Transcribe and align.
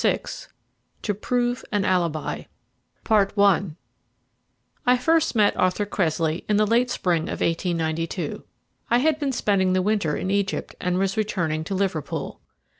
VI 0.01 0.19
TO 1.03 1.13
PROVE 1.13 1.63
AN 1.71 1.85
ALIBI 1.85 2.47
I 3.07 4.97
first 4.97 5.35
met 5.35 5.55
Arthur 5.55 5.85
Cressley 5.85 6.43
in 6.49 6.57
the 6.57 6.65
late 6.65 6.89
spring 6.89 7.25
of 7.29 7.39
1892. 7.41 8.43
I 8.89 8.97
had 8.97 9.19
been 9.19 9.31
spending 9.31 9.73
the 9.73 9.81
winter 9.83 10.17
in 10.17 10.31
Egypt, 10.31 10.73
and 10.81 10.97
was 10.97 11.17
returning 11.17 11.63
to 11.65 11.75
Liverpool. 11.75 12.41